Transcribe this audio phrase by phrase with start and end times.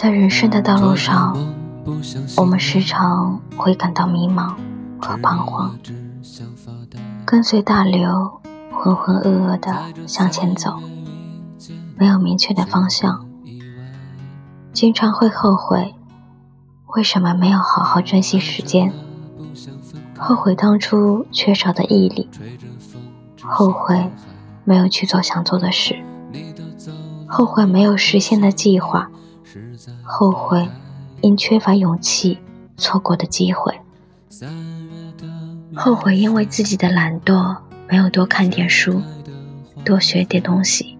[0.00, 1.36] 在人生的道路上，
[2.34, 4.54] 我们时常会感到迷茫
[4.98, 5.78] 和彷徨，
[7.26, 8.40] 跟随大流，
[8.72, 9.76] 浑浑噩噩地
[10.06, 10.78] 向前走，
[11.98, 13.26] 没有明确的方向，
[14.72, 15.94] 经常会后悔，
[16.96, 18.90] 为什么没有好好珍惜时间，
[20.16, 22.26] 后悔当初缺少的毅力，
[23.42, 24.10] 后悔
[24.64, 25.94] 没有去做想做的事，
[27.28, 29.10] 后悔没有实现的计划。
[30.12, 30.68] 后悔，
[31.20, 32.36] 因缺乏勇气
[32.76, 33.72] 错过的机会；
[35.72, 37.56] 后悔，因为自己的懒惰
[37.88, 39.00] 没有多看点书，
[39.84, 40.98] 多学点东西。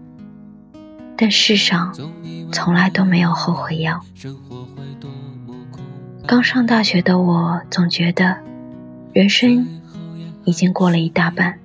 [1.17, 1.93] 但世上
[2.53, 3.99] 从来都没有后悔药。
[6.25, 8.37] 刚上大学的我总觉得，
[9.11, 9.67] 人生
[10.45, 11.59] 已经过了一大半。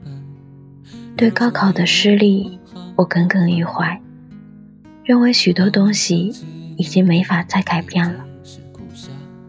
[1.17, 2.58] 对高考的失利，
[2.97, 4.02] 我耿耿于怀，
[5.05, 6.34] 认为许多东西。
[6.77, 8.24] 已经没法再改变了，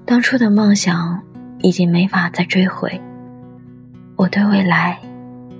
[0.06, 1.22] 当初的梦想
[1.59, 3.02] 已经没法再追回。
[4.16, 5.00] 我对未来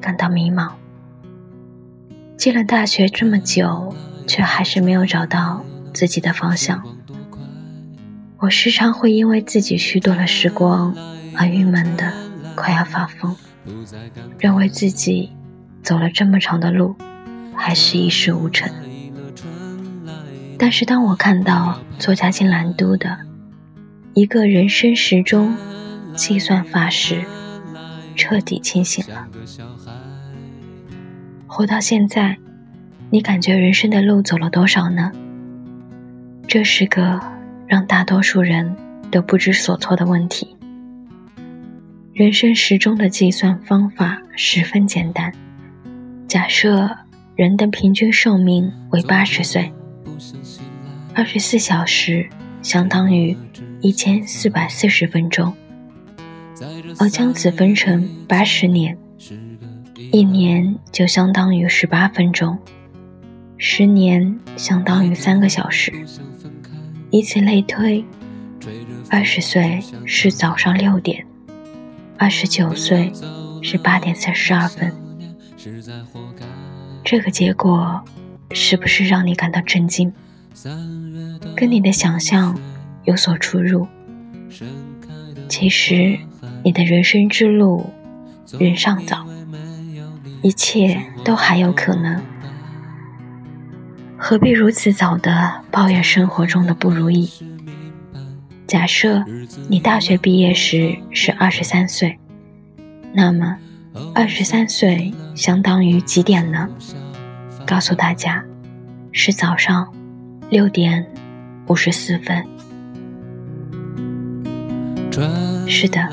[0.02, 0.72] 感到迷茫。
[2.38, 3.94] 进了大学这么久，
[4.28, 6.84] 却还是没有找到自己的方向。
[8.38, 10.96] 我时常会因为自己虚度了时光
[11.36, 12.14] 而郁闷的
[12.56, 13.36] 快要发疯，
[14.38, 15.36] 认为自己
[15.82, 16.96] 走了这么长的路，
[17.56, 18.72] 还是一事无成。
[20.60, 23.18] 但是当我看到作家金兰都的
[24.14, 25.56] 一个人生时钟
[26.16, 27.24] 计算法时，
[28.16, 29.28] 彻底清醒了。
[31.46, 32.38] 活到现在，
[33.12, 35.12] 你感觉人生的路走了多少呢？
[36.48, 37.20] 这是个
[37.68, 38.76] 让大多数人
[39.12, 40.58] 都不知所措的问题。
[42.14, 45.32] 人生时钟的计算方法十分简单，
[46.28, 46.90] 假设
[47.36, 49.72] 人的平均寿命为八十岁。
[51.14, 52.30] 二十四小时
[52.62, 53.36] 相当于
[53.82, 55.54] 一千四百四十分钟，
[57.00, 58.98] 而将此分成八十年，
[60.12, 62.58] 一年就相当于十八分钟，
[63.58, 65.92] 十年相当于三个小时，
[67.10, 68.04] 以此类推，
[69.10, 71.26] 二十岁是早上六点，
[72.18, 73.12] 二十九岁
[73.62, 74.94] 是八点三十二分。
[77.04, 78.04] 这个结果
[78.52, 80.14] 是不是让你感到震惊？
[81.56, 82.60] 跟你的想象
[83.04, 83.88] 有所出入。
[85.48, 86.18] 其实，
[86.64, 87.90] 你的人生之路
[88.60, 89.26] 仍尚早，
[90.42, 92.22] 一切都还有可能。
[94.18, 97.30] 何必如此早的抱怨生活中的不如意？
[98.66, 99.24] 假设
[99.70, 102.18] 你大学毕业时是二十三岁，
[103.14, 103.58] 那么
[104.14, 106.68] 二十三岁相当于几点呢？
[107.68, 108.44] 告诉大家，
[109.12, 109.88] 是早上。
[110.50, 111.06] 六点
[111.68, 112.42] 五十四分。
[115.68, 116.08] 是的，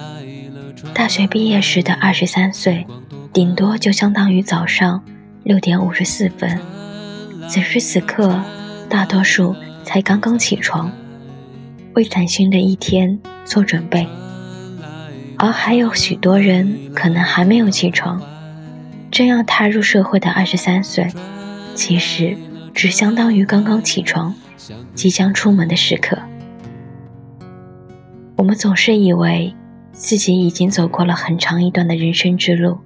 [0.93, 2.85] 大学毕业时的二十三岁，
[3.33, 5.05] 顶多就相当于早上
[5.45, 6.59] 六点五十四分。
[7.49, 8.43] 此时此刻，
[8.89, 9.55] 大多数
[9.85, 10.91] 才刚刚起床，
[11.95, 14.09] 为崭新的一天做准备，
[15.39, 18.21] 而还有许多人可能还没有起床。
[19.13, 21.07] 正要踏入社会的二十三岁，
[21.75, 22.37] 其实。
[22.75, 24.35] 只相当于刚刚起床、
[24.97, 26.19] 即将出门的时刻。
[28.37, 29.55] 我们总是以为
[29.93, 32.79] 自己已经走过了很长一段的人生之路，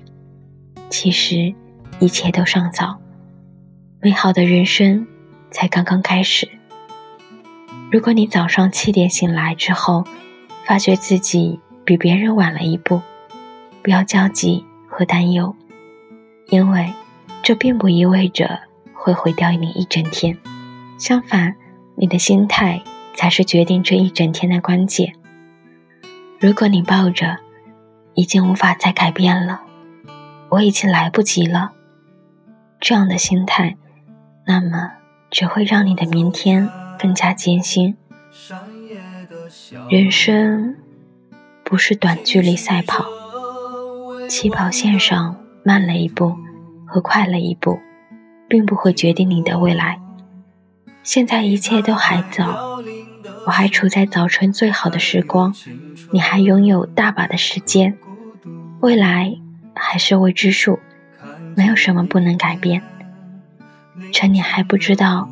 [0.91, 1.55] 其实
[2.01, 3.01] 一切都尚早，
[4.03, 5.07] 美好的人生
[5.51, 6.47] 才刚刚开始。
[7.91, 10.05] 如果你早上七点醒来之后，
[10.67, 13.01] 发觉自己比别人晚了一步，
[13.83, 15.57] 不要焦急和担忧，
[16.51, 16.93] 因为
[17.43, 18.68] 这并不意味着。
[19.09, 20.37] 会毁掉你一整天，
[20.99, 21.57] 相反，
[21.97, 22.83] 你的心态
[23.15, 25.15] 才是决定这一整天的关键。
[26.39, 27.39] 如果你抱着
[28.13, 29.63] 已经无法再改变了，
[30.51, 31.73] 我已经来不及了
[32.81, 33.79] 这样的心态，
[34.47, 34.93] 那么
[35.31, 36.69] 只会让你的明天
[36.99, 37.97] 更加艰辛。
[39.89, 40.77] 人生
[41.65, 43.07] 不是短距离赛跑，
[44.29, 46.37] 起跑线上慢了一步
[46.87, 47.81] 和快了一步。
[48.49, 50.01] 并不会决定你的未来。
[51.03, 52.81] 现在一切都还早，
[53.47, 55.55] 我还处在早晨最好的时光，
[56.11, 57.97] 你还拥有大把的时间。
[58.81, 59.37] 未来
[59.75, 60.79] 还是未知数，
[61.57, 62.83] 没有什么不能改变。
[64.13, 65.29] 趁你还不知道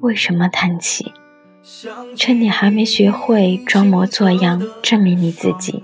[0.00, 1.12] 为什么叹气，
[2.16, 5.82] 趁你还没学会装模作样证明你自己。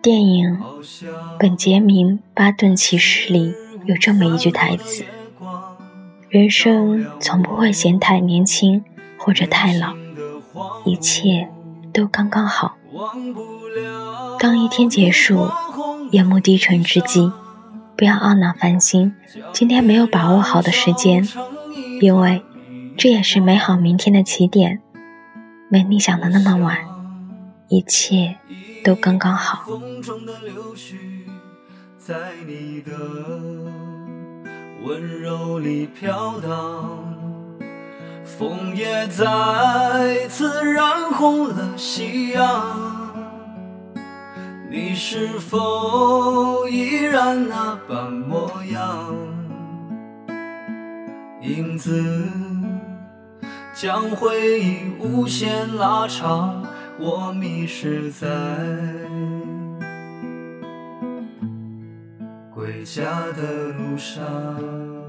[0.00, 0.58] 电影
[1.38, 3.54] 《本杰明·巴顿骑士》里。
[3.84, 5.04] 有这么一句台词
[6.30, 8.84] ：“人生从不会嫌太年轻
[9.18, 9.94] 或者太老，
[10.84, 11.48] 一切
[11.92, 12.76] 都刚刚好。
[14.38, 15.48] 当一天结束，
[16.10, 17.32] 夜幕低沉之际，
[17.96, 19.14] 不要懊恼烦心，
[19.52, 21.26] 今天没有把握好的时间，
[22.00, 22.42] 因为
[22.96, 24.80] 这也是美好明天的起点。
[25.68, 26.78] 没你想的那么晚，
[27.68, 28.36] 一切
[28.84, 29.64] 都刚刚好。
[32.04, 32.92] 在你的
[34.84, 36.98] 温柔里飘荡，
[38.24, 43.14] 枫叶再次染红了夕阳，
[44.68, 49.14] 你是否依然那般模样？
[51.40, 52.26] 影子
[53.72, 56.66] 将回忆无限拉长，
[56.98, 58.28] 我迷失在
[62.62, 65.01] 回家的路上。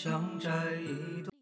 [0.00, 1.37] 想摘一朵。